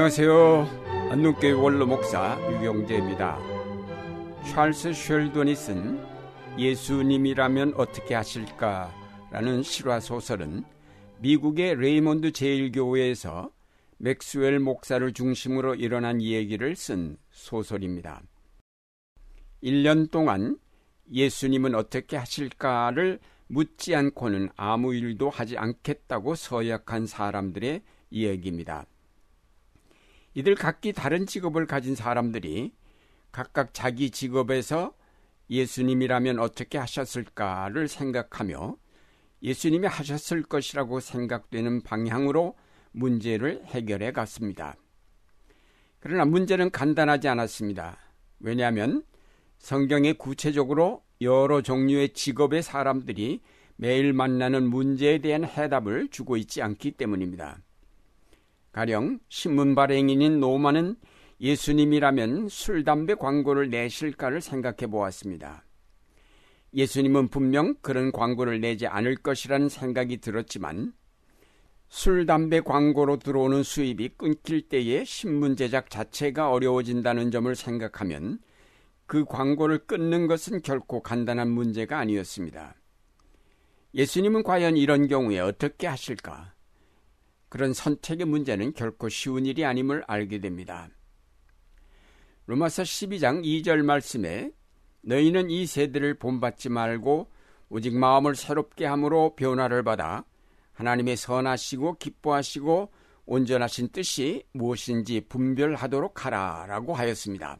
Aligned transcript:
안녕하세요. 0.00 1.10
안동교회 1.10 1.52
원로 1.52 1.86
목사 1.86 2.38
유경재입니다. 2.50 3.38
찰스 4.46 4.94
쉘돈이 4.94 5.54
쓴 5.54 6.02
예수님이라면 6.56 7.74
어떻게 7.76 8.14
하실까 8.14 8.90
라는 9.30 9.62
실화 9.62 10.00
소설은 10.00 10.64
미국의 11.18 11.76
레이몬드 11.76 12.32
제일교회에서 12.32 13.50
맥스웰 13.98 14.58
목사를 14.60 15.12
중심으로 15.12 15.74
일어난 15.74 16.22
이야기를 16.22 16.76
쓴 16.76 17.18
소설입니다. 17.30 18.22
1년 19.62 20.10
동안 20.10 20.56
예수님은 21.12 21.74
어떻게 21.74 22.16
하실까를 22.16 23.18
묻지 23.48 23.94
않고는 23.94 24.48
아무 24.56 24.94
일도 24.94 25.28
하지 25.28 25.58
않겠다고 25.58 26.36
서약한 26.36 27.06
사람들의 27.06 27.82
이야기입니다. 28.08 28.86
이들 30.34 30.54
각기 30.54 30.92
다른 30.92 31.26
직업을 31.26 31.66
가진 31.66 31.94
사람들이 31.94 32.72
각각 33.32 33.74
자기 33.74 34.10
직업에서 34.10 34.94
예수님이라면 35.50 36.38
어떻게 36.38 36.78
하셨을까를 36.78 37.88
생각하며 37.88 38.76
예수님이 39.42 39.86
하셨을 39.86 40.42
것이라고 40.42 41.00
생각되는 41.00 41.82
방향으로 41.82 42.54
문제를 42.92 43.64
해결해 43.66 44.12
갔습니다. 44.12 44.76
그러나 45.98 46.24
문제는 46.24 46.70
간단하지 46.70 47.28
않았습니다. 47.28 47.98
왜냐하면 48.38 49.04
성경에 49.58 50.12
구체적으로 50.12 51.02
여러 51.20 51.60
종류의 51.60 52.14
직업의 52.14 52.62
사람들이 52.62 53.40
매일 53.76 54.12
만나는 54.12 54.68
문제에 54.68 55.18
대한 55.18 55.44
해답을 55.44 56.08
주고 56.08 56.36
있지 56.36 56.62
않기 56.62 56.92
때문입니다. 56.92 57.58
가령 58.72 59.18
신문 59.28 59.74
발행인인 59.74 60.40
노마는 60.40 60.96
예수님이라면 61.40 62.48
술, 62.48 62.84
담배 62.84 63.14
광고를 63.14 63.70
내실까를 63.70 64.40
생각해 64.40 64.90
보았습니다. 64.90 65.64
예수님은 66.74 67.28
분명 67.28 67.74
그런 67.80 68.12
광고를 68.12 68.60
내지 68.60 68.86
않을 68.86 69.16
것이라는 69.16 69.68
생각이 69.68 70.18
들었지만 70.18 70.92
술, 71.88 72.26
담배 72.26 72.60
광고로 72.60 73.18
들어오는 73.18 73.64
수입이 73.64 74.10
끊길 74.16 74.68
때에 74.68 75.04
신문 75.04 75.56
제작 75.56 75.90
자체가 75.90 76.52
어려워진다는 76.52 77.32
점을 77.32 77.52
생각하면 77.56 78.38
그 79.06 79.24
광고를 79.24 79.86
끊는 79.86 80.28
것은 80.28 80.62
결코 80.62 81.02
간단한 81.02 81.50
문제가 81.50 81.98
아니었습니다. 81.98 82.76
예수님은 83.94 84.44
과연 84.44 84.76
이런 84.76 85.08
경우에 85.08 85.40
어떻게 85.40 85.88
하실까? 85.88 86.54
그런 87.50 87.74
선택의 87.74 88.26
문제는 88.26 88.72
결코 88.72 89.10
쉬운 89.10 89.44
일이 89.44 89.64
아님을 89.66 90.04
알게 90.06 90.38
됩니다. 90.38 90.88
로마서 92.46 92.84
12장 92.84 93.44
2절 93.44 93.82
말씀에 93.82 94.52
너희는 95.02 95.50
이 95.50 95.66
세대를 95.66 96.14
본받지 96.14 96.68
말고 96.68 97.30
오직 97.68 97.94
마음을 97.96 98.34
새롭게 98.36 98.86
함으로 98.86 99.34
변화를 99.36 99.82
받아 99.82 100.24
하나님의 100.72 101.16
선하시고 101.16 101.98
기뻐하시고 101.98 102.92
온전하신 103.26 103.88
뜻이 103.90 104.44
무엇인지 104.52 105.22
분별하도록 105.28 106.24
하라 106.24 106.66
라고 106.68 106.94
하였습니다. 106.94 107.58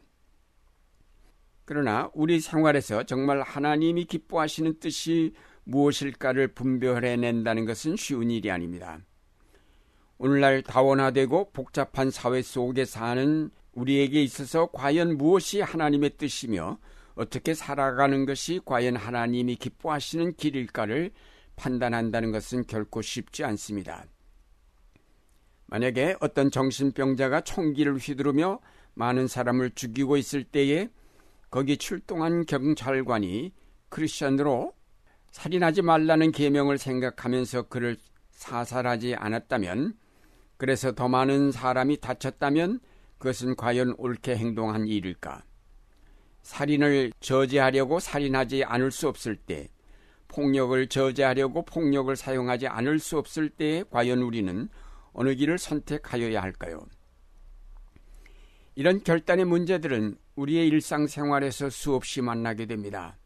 그러나 1.65 2.09
우리 2.13 2.39
생활에서 2.39 3.03
정말 3.03 3.41
하나님이 3.41 4.05
기뻐하시는 4.05 4.79
뜻이 4.79 5.33
무엇일까를 5.65 6.49
분별해낸다는 6.49 7.65
것은 7.65 7.95
쉬운 7.97 8.31
일이 8.31 8.49
아닙니다. 8.51 8.99
오늘날 10.23 10.61
다원화되고 10.61 11.49
복잡한 11.51 12.11
사회 12.11 12.43
속에 12.43 12.85
사는 12.85 13.49
우리에게 13.73 14.21
있어서 14.21 14.67
과연 14.67 15.17
무엇이 15.17 15.61
하나님의 15.61 16.11
뜻이며 16.17 16.77
어떻게 17.15 17.55
살아가는 17.55 18.27
것이 18.27 18.61
과연 18.63 18.97
하나님이 18.97 19.55
기뻐하시는 19.55 20.35
길일까를 20.35 21.09
판단한다는 21.55 22.31
것은 22.31 22.67
결코 22.67 23.01
쉽지 23.01 23.43
않습니다. 23.45 24.05
만약에 25.65 26.17
어떤 26.19 26.51
정신병자가 26.51 27.41
총기를 27.41 27.95
휘두르며 27.97 28.59
많은 28.93 29.27
사람을 29.27 29.71
죽이고 29.71 30.17
있을 30.17 30.43
때에 30.43 30.89
거기 31.49 31.77
출동한 31.77 32.45
경찰관이 32.45 33.53
크리스천으로 33.89 34.75
살인하지 35.31 35.81
말라는 35.81 36.31
계명을 36.31 36.77
생각하면서 36.77 37.69
그를 37.69 37.97
사살하지 38.29 39.15
않았다면 39.15 39.95
그래서 40.61 40.91
더 40.91 41.07
많은 41.07 41.51
사람이 41.51 42.01
다쳤다면 42.01 42.81
그것은 43.17 43.55
과연 43.55 43.95
옳게 43.97 44.37
행동한 44.37 44.85
일일까? 44.85 45.43
살인을 46.43 47.13
저지하려고 47.19 47.99
살인하지 47.99 48.65
않을 48.65 48.91
수 48.91 49.07
없을 49.07 49.35
때, 49.35 49.69
폭력을 50.27 50.87
저지하려고 50.87 51.65
폭력을 51.65 52.15
사용하지 52.15 52.67
않을 52.67 52.99
수 52.99 53.17
없을 53.17 53.49
때 53.49 53.83
과연 53.89 54.19
우리는 54.19 54.69
어느 55.13 55.33
길을 55.33 55.57
선택하여야 55.57 56.39
할까요? 56.39 56.85
이런 58.75 59.03
결단의 59.03 59.45
문제들은 59.45 60.15
우리의 60.35 60.67
일상생활에서 60.67 61.71
수없이 61.71 62.21
만나게 62.21 62.67
됩니다. 62.67 63.17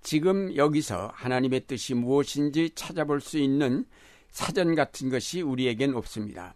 지금 0.00 0.56
여기서 0.56 1.10
하나님의 1.12 1.66
뜻이 1.66 1.92
무엇인지 1.92 2.70
찾아볼 2.74 3.20
수 3.20 3.36
있는 3.36 3.84
사전 4.30 4.74
같은 4.74 5.08
것이 5.08 5.42
우리에겐 5.42 5.94
없습니다. 5.94 6.54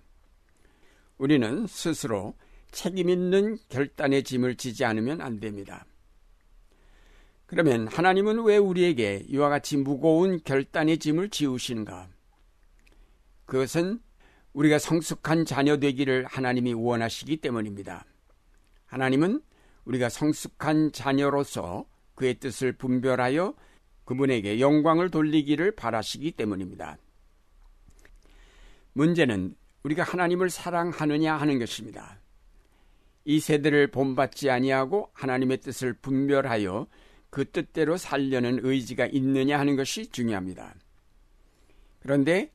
우리는 1.19 1.67
스스로 1.67 2.35
책임 2.71 3.09
있는 3.09 3.59
결단의 3.69 4.23
짐을 4.23 4.57
지지 4.57 4.85
않으면 4.85 5.21
안 5.21 5.41
됩니다. 5.41 5.85
그러면 7.47 7.89
하나님은 7.89 8.45
왜 8.45 8.57
우리에게 8.57 9.25
이와 9.29 9.49
같이 9.49 9.77
무거운 9.77 10.41
결단의 10.45 10.99
짐을 10.99 11.31
지우시는가? 11.31 12.09
그것은 13.47 14.01
우리가 14.53 14.79
성숙한 14.79 15.45
자녀 15.45 15.77
되기를 15.79 16.27
하나님이 16.27 16.75
원하시기 16.75 17.39
때문입니다. 17.39 18.05
하나님은 18.87 19.43
우리가 19.85 20.09
성숙한 20.09 20.93
자녀로서 20.93 21.87
그의 22.15 22.35
뜻을 22.35 22.73
분별하여 22.73 23.55
그분에게 24.05 24.61
영광을 24.61 25.11
돌리기를 25.11 25.73
바라시기 25.73 26.33
때문입니다. 26.33 26.99
문제는 28.93 29.55
우리가 29.83 30.03
하나님을 30.03 30.51
사랑하느냐 30.51 31.37
하는 31.37 31.59
것입니다. 31.59 32.21
이 33.25 33.41
세대를 33.41 33.91
본받지 33.91 34.51
아니하고 34.51 35.11
하나님의 35.13 35.59
뜻을 35.59 35.93
분별하여 35.95 36.87
그 37.31 37.51
뜻대로 37.51 37.97
살려는 37.97 38.61
의지가 38.63 39.07
있느냐 39.07 39.59
하는 39.59 39.77
것이 39.77 40.09
중요합니다. 40.09 40.75
그런데 42.01 42.53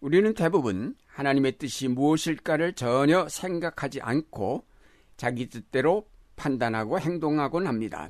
우리는 0.00 0.32
대부분 0.34 0.96
하나님의 1.06 1.58
뜻이 1.58 1.88
무엇일까를 1.88 2.74
전혀 2.74 3.28
생각하지 3.28 4.00
않고 4.00 4.64
자기 5.16 5.48
뜻대로 5.48 6.06
판단하고 6.36 7.00
행동하곤 7.00 7.66
합니다. 7.66 8.08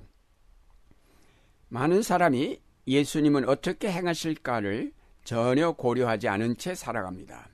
많은 1.68 2.02
사람이 2.02 2.60
예수님은 2.86 3.48
어떻게 3.48 3.90
행하실까를 3.90 4.92
전혀 5.24 5.72
고려하지 5.72 6.28
않은 6.28 6.56
채 6.56 6.74
살아갑니다. 6.74 7.48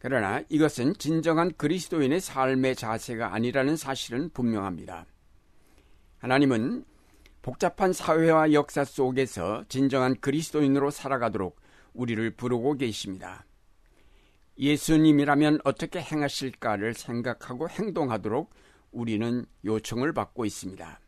그러나 0.00 0.42
이것은 0.48 0.94
진정한 0.94 1.52
그리스도인의 1.52 2.20
삶의 2.20 2.74
자세가 2.74 3.34
아니라는 3.34 3.76
사실은 3.76 4.30
분명합니다. 4.30 5.04
하나님은 6.18 6.86
복잡한 7.42 7.92
사회와 7.92 8.54
역사 8.54 8.82
속에서 8.82 9.62
진정한 9.68 10.18
그리스도인으로 10.18 10.90
살아가도록 10.90 11.60
우리를 11.92 12.30
부르고 12.30 12.78
계십니다. 12.78 13.44
예수님이라면 14.58 15.60
어떻게 15.64 16.00
행하실까를 16.00 16.94
생각하고 16.94 17.68
행동하도록 17.68 18.50
우리는 18.92 19.44
요청을 19.66 20.14
받고 20.14 20.46
있습니다. 20.46 20.98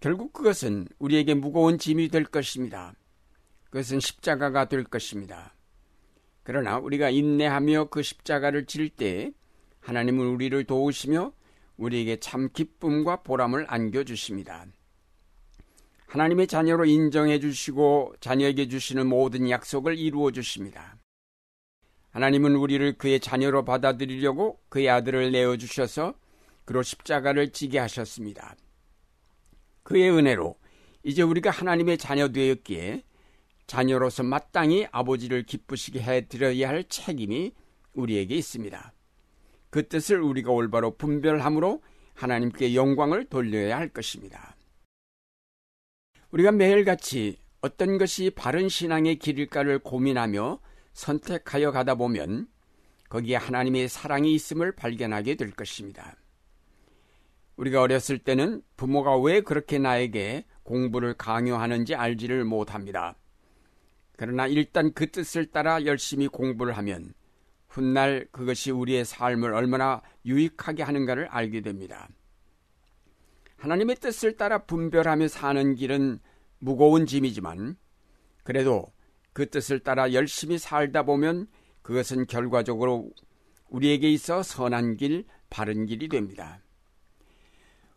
결국 0.00 0.34
그것은 0.34 0.86
우리에게 0.98 1.32
무거운 1.32 1.78
짐이 1.78 2.08
될 2.08 2.24
것입니다. 2.24 2.92
그것은 3.64 4.00
십자가가 4.00 4.66
될 4.66 4.84
것입니다. 4.84 5.54
그러나 6.48 6.78
우리가 6.78 7.10
인내하며 7.10 7.90
그 7.90 8.02
십자가를 8.02 8.64
질 8.64 8.88
때 8.88 9.32
하나님은 9.80 10.28
우리를 10.28 10.64
도우시며 10.64 11.34
우리에게 11.76 12.20
참 12.20 12.48
기쁨과 12.50 13.16
보람을 13.16 13.66
안겨주십니다. 13.68 14.64
하나님의 16.06 16.46
자녀로 16.46 16.86
인정해 16.86 17.38
주시고 17.38 18.14
자녀에게 18.20 18.68
주시는 18.68 19.06
모든 19.08 19.50
약속을 19.50 19.98
이루어 19.98 20.30
주십니다. 20.30 20.96
하나님은 22.12 22.54
우리를 22.56 22.96
그의 22.96 23.20
자녀로 23.20 23.66
받아들이려고 23.66 24.58
그의 24.70 24.88
아들을 24.88 25.30
내어 25.30 25.58
주셔서 25.58 26.14
그로 26.64 26.82
십자가를 26.82 27.52
지게 27.52 27.78
하셨습니다. 27.78 28.56
그의 29.82 30.10
은혜로 30.10 30.58
이제 31.02 31.20
우리가 31.20 31.50
하나님의 31.50 31.98
자녀 31.98 32.28
되었기에 32.28 33.02
자녀로서 33.68 34.22
마땅히 34.22 34.88
아버지를 34.90 35.44
기쁘시게 35.44 36.00
해드려야 36.00 36.70
할 36.70 36.84
책임이 36.84 37.52
우리에게 37.92 38.34
있습니다. 38.34 38.92
그 39.70 39.86
뜻을 39.86 40.22
우리가 40.22 40.50
올바로 40.50 40.96
분별함으로 40.96 41.82
하나님께 42.14 42.74
영광을 42.74 43.26
돌려야 43.26 43.76
할 43.76 43.90
것입니다. 43.90 44.56
우리가 46.30 46.50
매일같이 46.50 47.38
어떤 47.60 47.98
것이 47.98 48.30
바른 48.30 48.70
신앙의 48.70 49.16
길일까를 49.18 49.80
고민하며 49.80 50.60
선택하여 50.94 51.70
가다 51.70 51.94
보면 51.96 52.48
거기에 53.10 53.36
하나님의 53.36 53.88
사랑이 53.88 54.32
있음을 54.34 54.72
발견하게 54.72 55.34
될 55.34 55.50
것입니다. 55.50 56.16
우리가 57.56 57.82
어렸을 57.82 58.18
때는 58.18 58.62
부모가 58.76 59.18
왜 59.18 59.42
그렇게 59.42 59.78
나에게 59.78 60.46
공부를 60.62 61.14
강요하는지 61.14 61.94
알지를 61.94 62.44
못합니다. 62.44 63.16
그러나 64.18 64.48
일단 64.48 64.92
그 64.92 65.08
뜻을 65.12 65.46
따라 65.46 65.84
열심히 65.84 66.26
공부를 66.26 66.76
하면 66.76 67.14
훗날 67.68 68.26
그것이 68.32 68.72
우리의 68.72 69.04
삶을 69.04 69.54
얼마나 69.54 70.02
유익하게 70.26 70.82
하는가를 70.82 71.28
알게 71.28 71.60
됩니다. 71.60 72.08
하나님의 73.58 73.94
뜻을 73.94 74.36
따라 74.36 74.64
분별하며 74.64 75.28
사는 75.28 75.76
길은 75.76 76.18
무거운 76.58 77.06
짐이지만 77.06 77.76
그래도 78.42 78.92
그 79.32 79.48
뜻을 79.48 79.78
따라 79.78 80.12
열심히 80.12 80.58
살다 80.58 81.04
보면 81.04 81.46
그것은 81.82 82.26
결과적으로 82.26 83.12
우리에게 83.68 84.10
있어 84.10 84.42
선한 84.42 84.96
길, 84.96 85.26
바른 85.48 85.86
길이 85.86 86.08
됩니다. 86.08 86.58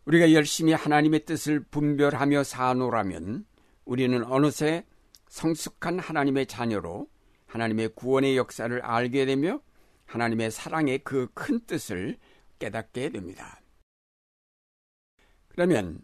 우리가 0.04 0.32
열심히 0.32 0.72
하나님의 0.72 1.24
뜻을 1.24 1.64
분별하며 1.64 2.44
사노라면 2.44 3.44
우리는 3.84 4.22
어느새 4.22 4.84
성숙한 5.32 5.98
하나님의 5.98 6.46
자녀로 6.46 7.08
하나님의 7.46 7.94
구원의 7.94 8.36
역사를 8.36 8.82
알게 8.82 9.24
되며 9.24 9.62
하나님의 10.04 10.50
사랑의 10.50 10.98
그 10.98 11.26
큰 11.32 11.58
뜻을 11.60 12.18
깨닫게 12.58 13.08
됩니다. 13.08 13.62
그러면 15.48 16.02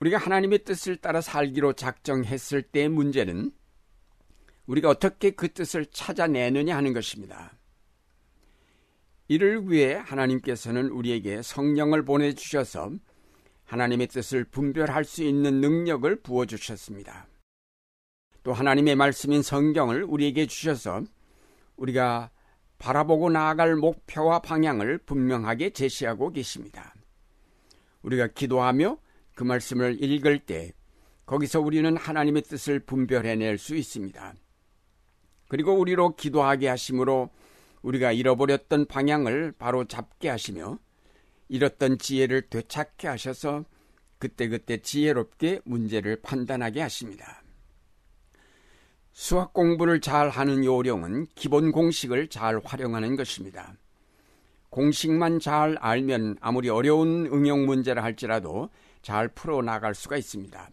우리가 0.00 0.16
하나님의 0.16 0.64
뜻을 0.64 0.96
따라 0.96 1.20
살기로 1.20 1.74
작정했을 1.74 2.62
때의 2.62 2.88
문제는 2.88 3.52
우리가 4.64 4.88
어떻게 4.88 5.30
그 5.30 5.52
뜻을 5.52 5.84
찾아내느냐 5.84 6.74
하는 6.74 6.94
것입니다. 6.94 7.52
이를 9.28 9.70
위해 9.70 9.92
하나님께서는 9.92 10.88
우리에게 10.88 11.42
성령을 11.42 12.06
보내주셔서 12.06 12.92
하나님의 13.66 14.06
뜻을 14.06 14.44
분별할 14.44 15.04
수 15.04 15.22
있는 15.22 15.60
능력을 15.60 16.22
부어주셨습니다. 16.22 17.28
또 18.48 18.54
하나님의 18.54 18.96
말씀인 18.96 19.42
성경을 19.42 20.04
우리에게 20.04 20.46
주셔서 20.46 21.02
우리가 21.76 22.30
바라보고 22.78 23.28
나아갈 23.28 23.76
목표와 23.76 24.38
방향을 24.38 24.96
분명하게 25.04 25.68
제시하고 25.74 26.30
계십니다. 26.30 26.94
우리가 28.00 28.28
기도하며 28.28 28.96
그 29.34 29.44
말씀을 29.44 30.02
읽을 30.02 30.38
때 30.38 30.72
거기서 31.26 31.60
우리는 31.60 31.94
하나님의 31.94 32.40
뜻을 32.40 32.80
분별해낼 32.80 33.58
수 33.58 33.76
있습니다. 33.76 34.32
그리고 35.48 35.74
우리로 35.74 36.16
기도하게 36.16 36.68
하심으로 36.68 37.28
우리가 37.82 38.12
잃어버렸던 38.12 38.86
방향을 38.86 39.52
바로 39.58 39.84
잡게 39.84 40.30
하시며 40.30 40.78
잃었던 41.50 41.98
지혜를 41.98 42.48
되찾게 42.48 43.08
하셔서 43.08 43.66
그때그때 44.18 44.78
지혜롭게 44.78 45.60
문제를 45.66 46.22
판단하게 46.22 46.80
하십니다. 46.80 47.42
수학 49.20 49.52
공부를 49.52 50.00
잘 50.00 50.28
하는 50.28 50.64
요령은 50.64 51.26
기본 51.34 51.72
공식을 51.72 52.28
잘 52.28 52.60
활용하는 52.64 53.16
것입니다. 53.16 53.74
공식만 54.70 55.40
잘 55.40 55.76
알면 55.80 56.36
아무리 56.40 56.68
어려운 56.68 57.26
응용 57.26 57.66
문제를 57.66 58.04
할지라도 58.04 58.70
잘 59.02 59.26
풀어 59.26 59.60
나갈 59.60 59.96
수가 59.96 60.16
있습니다. 60.16 60.70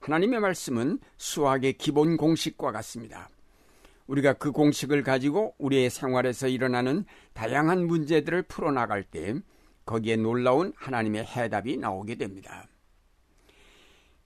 하나님의 0.00 0.40
말씀은 0.40 1.00
수학의 1.18 1.74
기본 1.74 2.16
공식과 2.16 2.72
같습니다. 2.72 3.28
우리가 4.06 4.32
그 4.32 4.50
공식을 4.50 5.02
가지고 5.02 5.54
우리의 5.58 5.90
생활에서 5.90 6.48
일어나는 6.48 7.04
다양한 7.34 7.86
문제들을 7.86 8.44
풀어나갈 8.44 9.02
때 9.02 9.34
거기에 9.84 10.16
놀라운 10.16 10.72
하나님의 10.76 11.26
해답이 11.26 11.76
나오게 11.76 12.14
됩니다. 12.14 12.66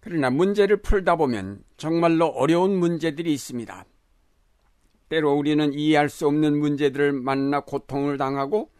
그러나 0.02 0.30
문제를 0.30 0.78
풀다 0.78 1.14
보면 1.14 1.62
정말로 1.76 2.26
어려운 2.26 2.76
문제들이 2.76 3.32
있습니다. 3.32 3.86
때로 5.08 5.32
우리는 5.32 5.72
이해할 5.72 6.08
수 6.08 6.26
없는 6.26 6.58
문제들을 6.58 7.12
만나 7.12 7.60
고통을 7.60 8.18
당하고 8.18 8.72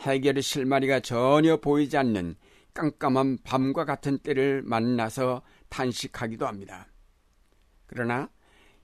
해결의 0.00 0.40
실마리가 0.40 1.00
전혀 1.00 1.56
보이지 1.56 1.96
않는 1.96 2.36
깜깜한 2.74 3.38
밤과 3.42 3.84
같은 3.84 4.18
때를 4.18 4.62
만나서 4.62 5.42
탄식하기도 5.68 6.46
합니다. 6.46 6.86
그러나 7.86 8.30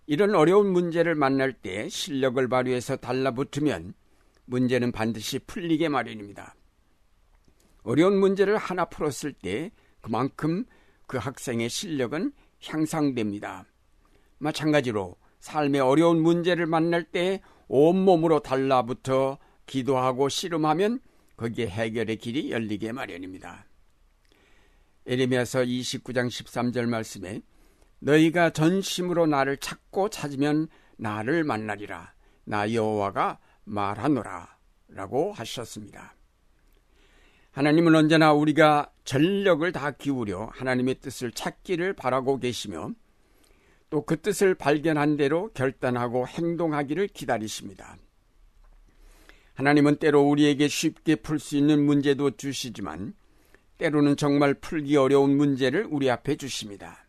이런 0.07 0.35
어려운 0.35 0.73
문제를 0.73 1.15
만날 1.15 1.53
때 1.53 1.89
실력을 1.89 2.49
발휘해서 2.49 2.97
달라붙으면 2.97 3.95
문제는 4.47 4.91
반드시 4.91 5.39
풀리게 5.39 5.89
마련입니다. 5.89 6.57
어려운 7.85 8.19
문제를 8.19 8.57
하나 8.57 8.85
풀었을 8.87 9.33
때 9.33 9.71
그만큼 10.01 10.65
그 11.07 11.17
학생의 11.19 11.69
실력은 11.69 12.33
향상됩니다. 12.63 13.67
마찬가지로 14.39 15.17
삶의 15.41 15.81
어려운 15.81 16.23
문제를 16.23 16.67
만날 16.67 17.05
때 17.05 17.41
온몸으로 17.69 18.41
달라붙어 18.41 19.39
기도하고 19.67 20.29
씨름하면 20.29 21.01
거기에 21.37 21.67
해결의 21.67 22.17
길이 22.17 22.51
열리게 22.51 22.93
마련입니다. 22.93 23.67
에레미야서 25.07 25.61
29장 25.61 26.29
13절 26.29 26.87
말씀에 26.87 27.43
너희가 27.99 28.51
전심으로 28.51 29.27
나를 29.27 29.57
찾고 29.59 30.11
찾으면 30.11 30.69
나를 30.97 31.45
만나리라. 31.45 32.15
나 32.45 32.73
여호와가 32.73 33.39
말하노라. 33.65 34.55
라고 34.89 35.33
하셨습니다. 35.33 36.14
하나님은 37.55 37.95
언제나 37.95 38.33
우리가 38.33 38.91
전력을 39.05 39.71
다 39.71 39.93
기울여 39.93 40.51
하나님의 40.53 40.97
뜻을 40.97 41.31
찾기를 41.31 41.93
바라고 41.95 42.39
계시며 42.39 42.91
또 43.91 44.05
그 44.05 44.21
뜻을 44.21 44.57
발견한 44.57 45.17
대로 45.17 45.51
결단하고 45.55 46.27
행동하기를 46.27 47.09
기다리십니다. 47.09 47.97
하나님은 49.55 49.97
때로 49.97 50.23
우리에게 50.23 50.67
쉽게 50.67 51.15
풀 51.17 51.39
수 51.39 51.57
있는 51.57 51.87
문제도 51.87 52.29
주시지만 52.33 53.15
때로는 53.79 54.17
정말 54.17 54.55
풀기 54.55 54.97
어려운 54.97 55.37
문제를 55.37 55.87
우리 55.89 56.11
앞에 56.11 56.35
주십니다. 56.35 57.07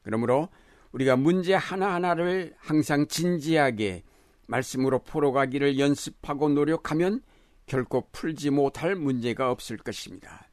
그러므로 0.00 0.48
우리가 0.92 1.16
문제 1.16 1.52
하나하나를 1.52 2.54
항상 2.56 3.06
진지하게 3.06 4.02
말씀으로 4.46 5.00
풀어가기를 5.00 5.78
연습하고 5.78 6.48
노력하면 6.48 7.20
결코 7.68 8.08
풀지 8.10 8.50
못할 8.50 8.96
문제가 8.96 9.50
없을 9.50 9.76
것입니다. 9.76 10.48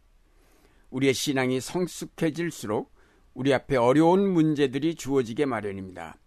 우리의 0.91 1.13
신앙이 1.13 1.59
성숙해질수록 1.59 2.93
우리 3.33 3.53
앞에 3.53 3.75
어려운 3.75 4.29
문제들이 4.31 4.95
주어지게 4.95 5.45
마련입니다. 5.45 6.17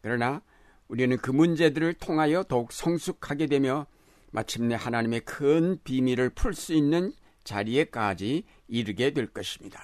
그러나 0.00 0.42
우리는 0.88 1.16
그 1.16 1.30
문제들을 1.30 1.94
통하여 1.94 2.44
더욱 2.44 2.72
성숙하게 2.72 3.46
되며 3.46 3.86
마침내 4.30 4.74
하나님의 4.74 5.20
큰 5.20 5.78
비밀을 5.82 6.30
풀 6.30 6.54
수 6.54 6.74
있는 6.74 7.12
자리에까지 7.44 8.44
이르게 8.68 9.12
될 9.12 9.26
것입니다. 9.26 9.80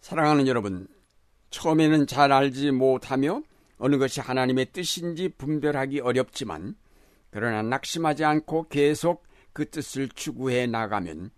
사랑하는 0.00 0.46
여러분, 0.46 0.86
처음에는 1.50 2.06
잘 2.06 2.32
알지 2.32 2.72
못하며 2.72 3.42
어느 3.78 3.96
것이 3.96 4.20
하나님의 4.20 4.72
뜻인지 4.72 5.30
분별하기 5.30 6.00
어렵지만 6.00 6.76
그러나 7.34 7.62
낙심하지 7.62 8.24
않고 8.24 8.68
계속 8.68 9.26
그 9.52 9.68
뜻을 9.68 10.08
추구해 10.08 10.68
나가면 10.68 11.32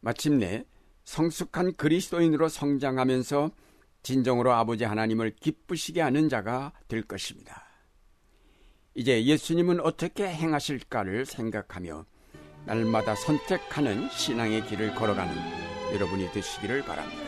마침내 0.00 0.64
성숙한 1.04 1.74
그리스도인으로 1.74 2.48
성장하면서 2.48 3.50
진정으로 4.02 4.54
아버지 4.54 4.84
하나님을 4.84 5.36
기쁘시게 5.38 6.00
하는 6.00 6.30
자가 6.30 6.72
될 6.88 7.02
것입니다. 7.02 7.66
이제 8.94 9.22
예수님은 9.26 9.80
어떻게 9.80 10.26
행하실까를 10.26 11.26
생각하며 11.26 12.06
날마다 12.64 13.14
선택하는 13.14 14.08
신앙의 14.08 14.64
길을 14.64 14.94
걸어가는 14.94 15.34
여러분이 15.92 16.32
되시기를 16.32 16.82
바랍니다. 16.86 17.25